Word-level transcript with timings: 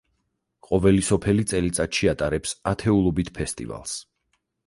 ყოველი 0.67 1.03
სოფელი 1.09 1.45
წელიწადში 1.51 2.09
ატარებს 2.15 2.55
ათეულობით 2.73 3.31
ფესტივალს. 3.39 3.97